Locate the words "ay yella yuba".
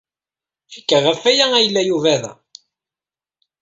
1.53-2.13